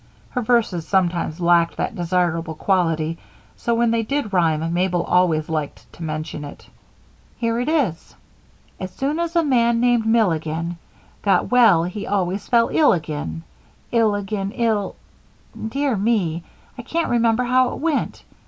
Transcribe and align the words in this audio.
Her 0.31 0.41
verses 0.41 0.87
sometimes 0.87 1.39
lacked 1.39 1.77
that 1.77 1.93
desirable 1.93 2.55
quality, 2.55 3.19
so 3.55 3.75
when 3.75 3.91
they 3.91 4.01
did 4.01 4.33
rhyme 4.33 4.73
Mabel 4.73 5.03
always 5.03 5.47
liked 5.47 5.85
to 5.93 6.01
mention 6.01 6.43
it. 6.43 6.65
"Here 7.37 7.59
it 7.59 7.69
is: 7.69 8.15
"As 8.79 8.89
soon 8.89 9.19
as 9.19 9.35
a 9.35 9.43
man 9.43 9.79
named 9.79 10.07
Milligan 10.07 10.79
Got 11.21 11.51
well 11.51 11.83
he 11.83 12.07
always 12.07 12.47
fell 12.47 12.69
ill 12.73 12.93
again 12.93 13.43
ill 13.91 14.15
again 14.15 14.51
ill 14.55 14.95
"Dear 15.69 15.95
me, 15.95 16.45
I 16.79 16.81
can't 16.81 17.07
remember 17.11 17.43
how 17.43 17.71
it 17.73 17.77
went. 17.77 18.23